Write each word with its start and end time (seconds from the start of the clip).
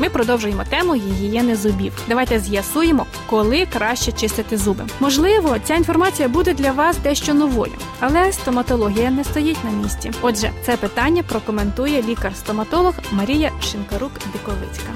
Ми 0.00 0.08
продовжуємо 0.08 0.64
тему 0.70 0.94
гігієни 0.94 1.56
зубів. 1.56 1.92
Давайте 2.08 2.38
з'ясуємо, 2.38 3.06
коли 3.26 3.66
краще 3.66 4.12
чистити 4.12 4.56
зуби. 4.56 4.84
Можливо, 5.00 5.56
ця 5.64 5.74
інформація 5.74 6.28
буде 6.28 6.54
для 6.54 6.72
вас 6.72 6.96
дещо 6.98 7.34
новою, 7.34 7.72
але 8.00 8.32
стоматологія 8.32 9.10
не 9.10 9.24
стоїть 9.24 9.64
на 9.64 9.70
місці. 9.70 10.10
Отже, 10.20 10.50
це 10.66 10.76
питання 10.76 11.22
прокоментує 11.22 12.02
лікар-стоматолог 12.02 12.94
Марія 13.12 13.50
Шинкарук-Диковицька. 13.60 14.90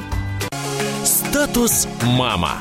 Статус 1.05 1.89
мама. 2.05 2.59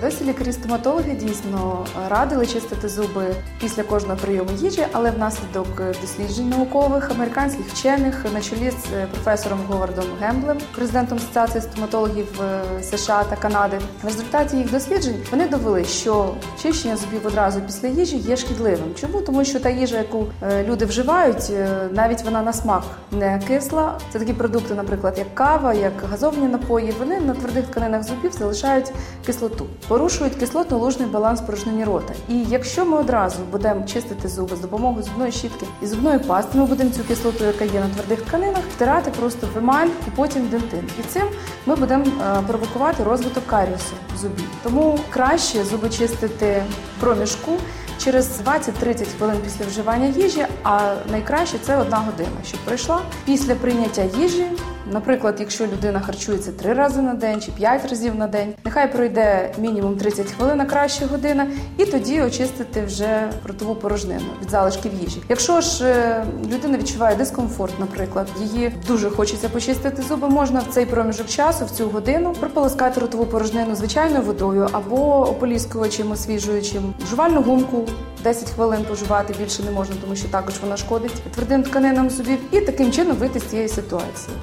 Досі 0.00 0.24
лікарі-стоматологи 0.24 1.14
дійсно 1.14 1.86
радили 2.08 2.46
чистити 2.46 2.88
зуби 2.88 3.34
після 3.60 3.82
кожного 3.82 4.16
прийому 4.16 4.50
їжі, 4.58 4.86
але 4.92 5.10
внаслідок 5.10 5.66
досліджень 6.00 6.48
наукових 6.48 7.10
американських 7.10 7.66
вчених 7.66 8.24
на 8.34 8.40
чолі 8.40 8.70
з 8.70 8.92
е, 8.94 9.06
професором 9.12 9.60
Говардом 9.68 10.04
Гемблем, 10.20 10.58
президентом 10.74 11.18
Асоціації 11.18 11.62
стоматологів 11.62 12.40
е, 12.42 12.82
США 12.82 13.24
та 13.30 13.36
Канади, 13.36 13.78
в 14.02 14.06
результаті 14.06 14.56
їх 14.56 14.70
досліджень 14.70 15.16
вони 15.30 15.48
довели, 15.48 15.84
що 15.84 16.34
чищення 16.62 16.96
зубів 16.96 17.26
одразу 17.26 17.60
після 17.60 17.88
їжі 17.88 18.16
є 18.16 18.36
шкідливим. 18.36 18.94
Чому? 19.00 19.20
Тому 19.20 19.44
що 19.44 19.60
та 19.60 19.70
їжа, 19.70 19.98
яку 19.98 20.26
е, 20.42 20.64
люди 20.64 20.84
вживають, 20.84 21.52
навіть 21.90 22.22
вона 22.24 22.42
на 22.42 22.52
смак 22.52 22.84
не 23.12 23.42
кисла. 23.48 23.98
Це 24.12 24.18
такі 24.18 24.32
продукти, 24.32 24.74
наприклад, 24.74 25.14
як 25.18 25.34
кава, 25.34 25.74
як 25.74 25.92
газовні 26.10 26.48
напої. 26.48 26.94
Вони 26.98 27.20
на 27.20 27.34
твердих 27.34 27.66
тканинах 27.66 28.02
зубів 28.02 28.32
залишають 28.32 28.92
кислоту 29.26 29.66
порушують 29.88 30.34
кислотно-лужний 30.34 31.08
баланс 31.08 31.40
порожнини 31.40 31.84
рота. 31.84 32.14
І 32.28 32.44
якщо 32.48 32.84
ми 32.84 32.98
одразу 32.98 33.38
будемо 33.52 33.86
чистити 33.86 34.28
зуби 34.28 34.56
з 34.56 34.60
допомогою 34.60 35.02
зубної 35.02 35.32
щітки 35.32 35.66
і 35.82 35.86
зубної 35.86 36.18
пасти, 36.18 36.58
ми 36.58 36.66
будемо 36.66 36.90
цю 36.90 37.04
кислоту, 37.04 37.44
яка 37.44 37.64
є 37.64 37.80
на 37.80 37.88
твердих 37.88 38.22
тканинах, 38.22 38.62
втирати 38.76 39.10
просто 39.10 39.48
в 39.54 39.58
емаль 39.58 39.86
і 39.86 40.10
потім 40.16 40.48
дентин. 40.48 40.88
І 41.00 41.02
цим 41.02 41.22
ми 41.66 41.76
будемо 41.76 42.04
е, 42.04 42.42
провокувати 42.46 43.04
розвиток 43.04 43.46
каріусу 43.46 43.94
зубів. 44.20 44.48
Тому 44.62 44.98
краще 45.10 45.64
зуби 45.64 45.90
чистити 45.90 46.62
проміжку. 47.00 47.52
Через 47.98 48.40
20-30 48.40 49.06
хвилин 49.18 49.36
після 49.44 49.64
вживання 49.64 50.06
їжі, 50.06 50.46
а 50.62 50.94
найкраще 51.10 51.58
це 51.62 51.76
одна 51.76 51.96
година, 51.96 52.36
щоб 52.46 52.60
пройшла 52.60 53.00
після 53.24 53.54
прийняття 53.54 54.02
їжі. 54.02 54.46
Наприклад, 54.92 55.36
якщо 55.40 55.66
людина 55.66 56.00
харчується 56.00 56.52
три 56.52 56.72
рази 56.72 57.02
на 57.02 57.14
день 57.14 57.40
чи 57.40 57.52
п'ять 57.52 57.90
разів 57.90 58.14
на 58.14 58.26
день, 58.26 58.54
нехай 58.64 58.92
пройде 58.92 59.52
мінімум 59.58 59.96
30 59.96 60.32
хвилин 60.32 60.56
на 60.56 60.64
краще 60.64 61.06
година, 61.06 61.46
і 61.76 61.84
тоді 61.86 62.22
очистити 62.22 62.84
вже 62.84 63.30
ротову 63.44 63.74
порожнину 63.74 64.24
від 64.42 64.50
залишків 64.50 64.92
їжі. 65.02 65.22
Якщо 65.28 65.60
ж 65.60 65.84
е, 65.84 66.24
людина 66.52 66.78
відчуває 66.78 67.16
дискомфорт, 67.16 67.80
наприклад, 67.80 68.28
її 68.40 68.72
дуже 68.86 69.10
хочеться 69.10 69.48
почистити 69.48 70.02
зуби, 70.02 70.28
можна 70.28 70.60
в 70.60 70.74
цей 70.74 70.86
проміжок 70.86 71.26
часу, 71.26 71.64
в 71.64 71.70
цю 71.70 71.88
годину, 71.88 72.32
прополоскати 72.40 73.00
ротову 73.00 73.26
порожнину 73.26 73.74
звичайною 73.74 74.22
водою 74.22 74.68
або 74.72 75.30
ополіскувачем 75.30 76.10
освіжуючим, 76.10 76.94
жувальну 77.10 77.42
гумку 77.42 77.88
10 78.24 78.50
хвилин 78.50 78.84
поживати 78.88 79.34
більше 79.40 79.62
не 79.62 79.70
можна, 79.70 79.94
тому 80.02 80.16
що 80.16 80.28
також 80.28 80.54
вона 80.62 80.76
шкодить 80.76 81.22
твердим 81.34 81.62
тканинам 81.62 82.10
зубів, 82.10 82.38
і 82.50 82.60
таким 82.60 82.92
чином 82.92 83.16
вийти 83.16 83.40
з 83.40 83.42
цієї 83.42 83.68
ситуації. 83.68 84.36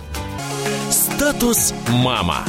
Статус 1.22 1.74
мама. 1.90 2.46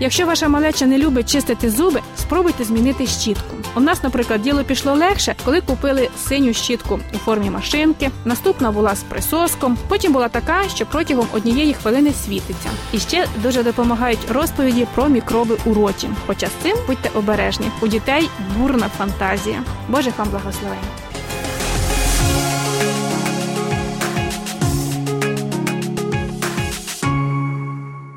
Якщо 0.00 0.26
ваша 0.26 0.48
малеча 0.48 0.86
не 0.86 0.98
любить 0.98 1.30
чистити 1.32 1.70
зуби, 1.70 2.00
спробуйте 2.16 2.64
змінити 2.64 3.06
щітку. 3.06 3.56
У 3.74 3.80
нас, 3.80 4.02
наприклад, 4.02 4.42
діло 4.42 4.64
пішло 4.64 4.92
легше, 4.92 5.34
коли 5.44 5.60
купили 5.60 6.08
синю 6.28 6.52
щітку 6.52 7.00
у 7.14 7.18
формі 7.18 7.50
машинки. 7.50 8.10
Наступна 8.24 8.70
була 8.70 8.94
з 8.94 9.02
присоском. 9.02 9.78
Потім 9.88 10.12
була 10.12 10.28
така, 10.28 10.68
що 10.68 10.86
протягом 10.86 11.26
однієї 11.32 11.74
хвилини 11.74 12.12
світиться. 12.24 12.70
І 12.92 12.98
ще 12.98 13.26
дуже 13.42 13.62
допомагають 13.62 14.30
розповіді 14.30 14.86
про 14.94 15.08
мікроби 15.08 15.56
у 15.64 15.74
роті. 15.74 16.08
Хоча 16.26 16.46
з 16.46 16.62
цим 16.62 16.76
будьте 16.86 17.10
обережні. 17.14 17.66
У 17.80 17.88
дітей 17.88 18.28
бурна 18.58 18.88
фантазія. 18.88 19.62
Боже 19.88 20.12
вам 20.18 20.28
благословення. 20.28 21.01